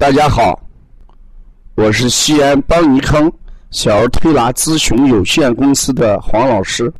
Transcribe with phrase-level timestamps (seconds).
[0.00, 0.58] 大家好，
[1.74, 3.30] 我是西安邦尼康
[3.70, 6.90] 小儿推拿咨询有限公司的黄老师。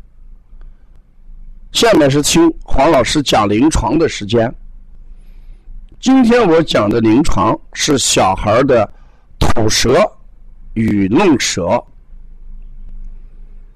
[1.72, 4.54] 下面是听黄老师讲临床的时间。
[5.98, 8.86] 今天我讲的临床是小孩的
[9.38, 9.98] 吐舌
[10.74, 11.82] 与弄舌。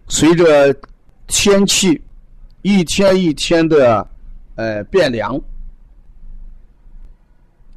[0.07, 0.77] 随着
[1.29, 1.99] 天气
[2.61, 4.07] 一天一天的
[4.57, 5.41] 呃变凉。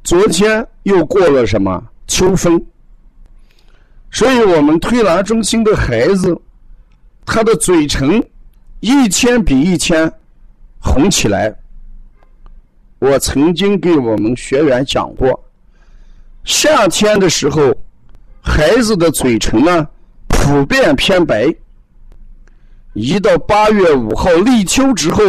[0.04, 2.64] 昨天又过了什么秋风，
[4.10, 6.34] 所以我们推拿中心的孩子，
[7.26, 8.26] 他的嘴唇
[8.80, 10.10] 一天比一天
[10.78, 11.54] 红起来。
[13.00, 15.44] 我曾经给我们学员讲过，
[16.44, 17.74] 夏天的时候，
[18.40, 19.86] 孩子的嘴唇呢
[20.26, 21.54] 普遍偏白，
[22.94, 25.22] 一到八月五号立秋之后，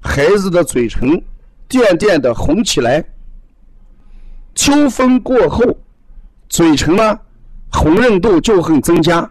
[0.00, 1.22] 孩子的嘴唇
[1.68, 3.04] 渐渐的红起来。
[4.54, 5.64] 秋风过后，
[6.48, 7.18] 嘴唇呢
[7.70, 9.28] 红润度就会增加。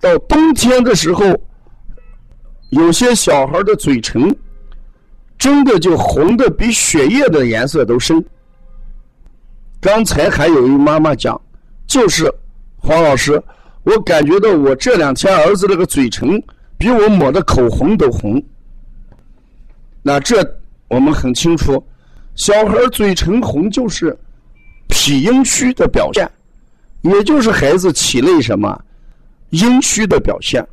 [0.00, 1.24] 到冬天的时候，
[2.70, 4.34] 有些小孩的嘴唇
[5.36, 8.24] 真的就红的比血液的颜色都深。
[9.80, 11.40] 刚才还有一妈妈讲，
[11.86, 12.32] 就是
[12.76, 13.42] 黄老师，
[13.82, 16.42] 我感觉到我这两天儿子那个嘴唇
[16.78, 18.42] 比我抹的口红都红。
[20.02, 20.36] 那这
[20.88, 21.84] 我们很清楚。
[22.40, 24.18] 小孩嘴唇红就是
[24.88, 26.26] 脾阴虚的表现，
[27.02, 28.82] 也就是孩子体内什么
[29.50, 30.66] 阴虚的表现。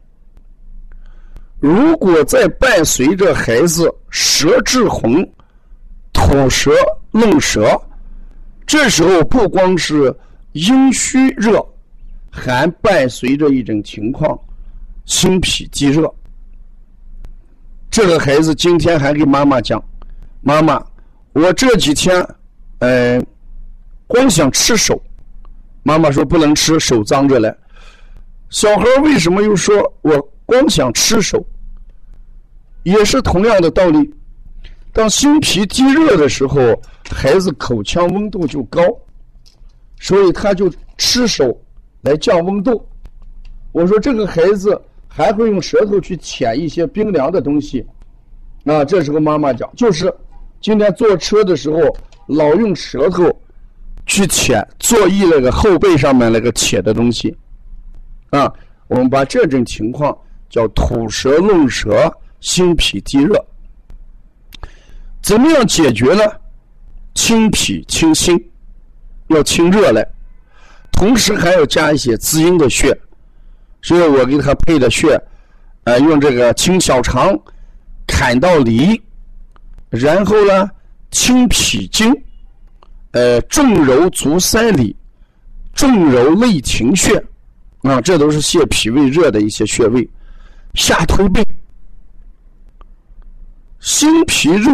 [1.59, 5.21] 如果再伴随着孩子舌质红、
[6.13, 6.71] 吐舌、
[7.11, 7.77] 弄舌，
[8.65, 10.15] 这时候不光是
[10.53, 11.61] 阴虚热，
[12.29, 14.39] 还伴随着一种情况
[15.03, 16.09] 心脾积热。
[17.91, 19.83] 这个孩子今天还给妈妈讲，
[20.39, 20.81] 妈妈。
[21.37, 22.27] 我这几天，
[22.79, 23.23] 呃，
[24.07, 24.99] 光想吃手，
[25.83, 27.55] 妈妈说不能吃，手脏着嘞。
[28.49, 31.45] 小孩为什么又说我光想吃手？
[32.81, 34.11] 也是同样的道理。
[34.91, 36.59] 当心脾积热的时候，
[37.11, 38.81] 孩子口腔温度就高，
[39.99, 41.55] 所以他就吃手
[42.01, 42.83] 来降温度。
[43.73, 47.85] 我说这个孩子还会用舌头去舔一些冰凉的东西，
[48.63, 50.11] 那，这时候妈妈讲就是。
[50.59, 51.79] 今天坐车的时候，
[52.27, 53.23] 老用舌头
[54.05, 57.35] 去舔座椅那个后背上面那个铁的东西，
[58.31, 58.51] 啊，
[58.87, 60.17] 我们把这种情况
[60.49, 63.45] 叫吐舌弄舌、心脾积热。
[65.21, 66.23] 怎么样解决呢？
[67.13, 68.39] 清脾清心，
[69.27, 70.05] 要清热来，
[70.91, 72.97] 同时还要加一些滋阴的穴，
[73.81, 75.19] 所以我给他配的穴，
[75.83, 77.37] 呃，用这个清小肠、
[78.05, 79.01] 坎到离。
[79.89, 80.69] 然后呢，
[81.11, 82.13] 清脾经，
[83.11, 84.93] 呃，重揉足三里，
[85.73, 87.17] 重揉内庭穴，
[87.83, 90.07] 啊，这都是泻脾胃热的一些穴位。
[90.73, 91.41] 下推背，
[93.79, 94.73] 心脾热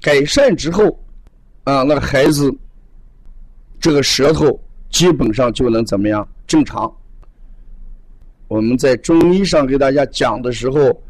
[0.00, 0.98] 改善之后，
[1.64, 2.50] 啊，那孩子
[3.78, 6.90] 这个舌头基本上就能怎么样正常。
[8.48, 11.02] 我们在中医上给大家讲的时候，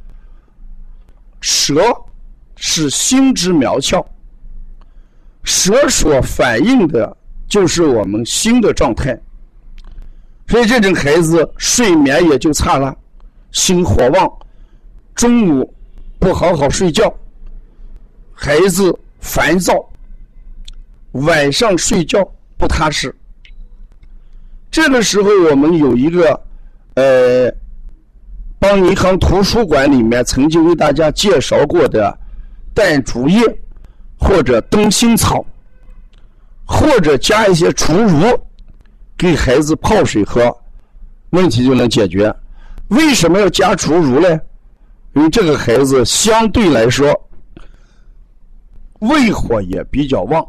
[1.40, 1.80] 舌。
[2.60, 4.04] 是心之苗窍，
[5.44, 9.16] 舌所反映的就是我们心的状态，
[10.48, 12.94] 所以这种孩子睡眠也就差了，
[13.52, 14.28] 心火旺，
[15.14, 15.72] 中午
[16.18, 17.14] 不好好睡觉，
[18.34, 19.74] 孩子烦躁，
[21.12, 23.14] 晚上睡觉不踏实。
[24.68, 26.38] 这个时候，我们有一个
[26.94, 27.50] 呃，
[28.58, 32.18] 邦尼康图书馆里面曾经为大家介绍过的。
[32.78, 33.42] 淡竹叶，
[34.16, 35.44] 或者灯心草，
[36.64, 38.24] 或者加一些竹茹，
[39.16, 40.56] 给孩子泡水喝，
[41.30, 42.32] 问题就能解决。
[42.86, 44.28] 为什么要加竹茹呢？
[45.14, 47.12] 因为这个孩子相对来说
[49.00, 50.46] 胃火也比较旺。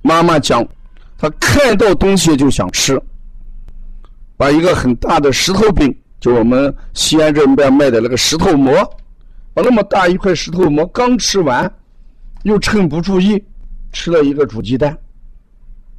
[0.00, 0.64] 妈妈讲，
[1.18, 3.02] 他看到东西就想吃，
[4.36, 8.72] 把一个很大的石头饼，就我们西安这边卖的那个石头馍。
[9.62, 11.70] 那么大一块石头馍刚吃完，
[12.42, 13.42] 又趁不注意
[13.92, 14.96] 吃了一个煮鸡蛋，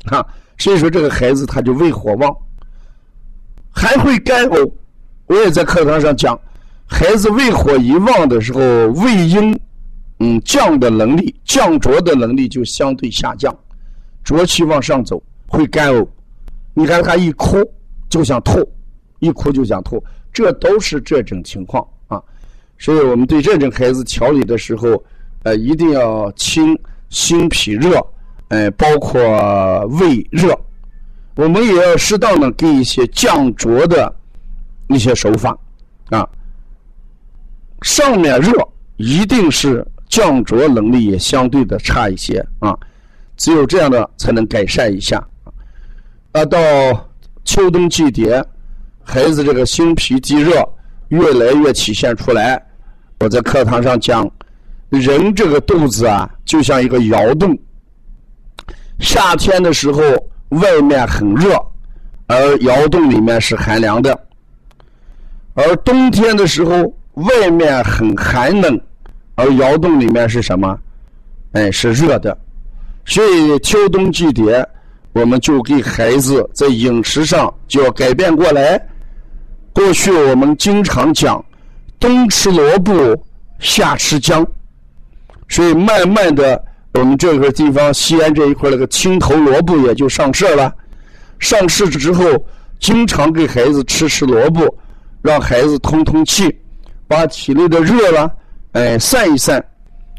[0.05, 0.25] 啊，
[0.57, 2.35] 所以说这个孩子他就胃火旺，
[3.71, 4.71] 还会干呕。
[5.27, 6.39] 我也在课堂上讲，
[6.85, 8.59] 孩子胃火一旺的时候，
[8.93, 9.59] 胃阴
[10.19, 13.55] 嗯降的能力、降浊的能力就相对下降，
[14.23, 16.07] 浊气往上走，会干呕。
[16.73, 17.57] 你看他一哭
[18.09, 18.67] 就想吐，
[19.19, 21.85] 一哭就想吐，这都是这种情况。
[22.79, 25.03] 所以我们对这种孩子调理的时候，
[25.43, 26.75] 呃，一定要清
[27.09, 28.01] 心脾热，
[28.47, 29.21] 呃，包括
[29.99, 30.57] 胃热，
[31.35, 34.15] 我们也要适当的给一些降浊的
[34.87, 35.55] 一些手法
[36.09, 36.27] 啊。
[37.81, 38.51] 上面热，
[38.95, 42.73] 一定是降浊能力也相对的差一些啊。
[43.35, 45.21] 只有这样的才能改善一下。
[46.31, 46.57] 啊，到
[47.43, 48.41] 秋冬季节，
[49.03, 50.63] 孩子这个心脾积热
[51.09, 52.61] 越来越体现出来。
[53.21, 54.29] 我在课堂上讲，
[54.89, 57.57] 人这个肚子啊，就像一个窑洞。
[58.99, 60.01] 夏天的时候，
[60.49, 61.53] 外面很热，
[62.27, 64.13] 而窑洞里面是寒凉的；
[65.53, 68.79] 而冬天的时候，外面很寒冷，
[69.35, 70.79] 而窑洞里面是什么？
[71.51, 72.37] 哎，是热的。
[73.03, 74.65] 所以秋冬季节，
[75.11, 78.81] 我们就给孩子在饮食上就要改变过来。
[79.73, 81.43] 过去我们经常讲。
[81.99, 82.93] 冬吃萝卜，
[83.59, 84.45] 夏吃姜，
[85.49, 86.63] 所以慢慢的，
[86.93, 90.73] 我们这个地方西安这一块那个青头萝卜也就上市了。
[91.39, 92.23] 上市之后，
[92.79, 94.73] 经常给孩子吃吃萝卜，
[95.21, 96.57] 让孩子通通气，
[97.05, 98.31] 把体内的热了，
[98.71, 99.63] 哎散一散，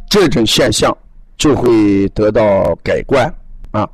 [0.09, 0.95] 这种现象
[1.39, 3.27] 就会得到改观
[3.71, 3.89] 啊。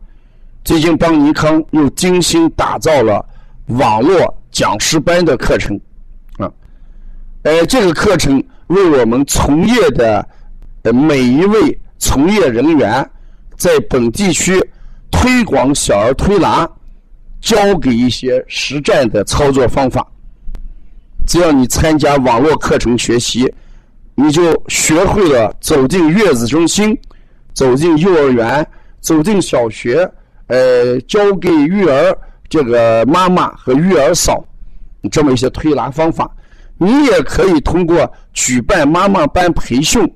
[0.65, 3.25] 最近邦尼康又精心打造了
[3.67, 5.81] 网络讲师班的课程。
[7.47, 10.29] 呃，这个课程为我们从业的
[10.83, 13.09] 呃每一位从业人员，
[13.57, 14.61] 在本地区
[15.13, 16.69] 推广小儿推拿，
[17.41, 20.05] 教给一些实战的操作方法。
[21.25, 23.49] 只要你参加网络课程学习，
[24.17, 26.99] 你就学会了走进月子中心、
[27.55, 28.67] 走进幼儿园、
[29.01, 30.11] 走进小学，
[30.49, 32.13] 呃，教给育儿
[32.49, 34.45] 这个妈妈和育儿嫂
[35.13, 36.29] 这么一些推拿方法。
[36.79, 40.11] 你也可以通过举办妈妈班培训，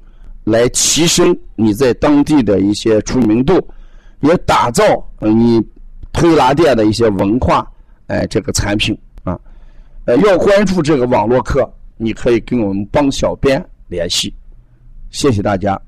[0.44, 3.60] 来提升你在当地的一些出名度，
[4.20, 4.84] 也打造
[5.20, 5.62] 你
[6.12, 7.66] 推拿店的一些文化，
[8.08, 9.38] 哎，这个产品啊，
[10.04, 14.34] 呃，要关注这个网络课，你可以跟我们帮小编联系，
[15.10, 15.80] 谢谢大家。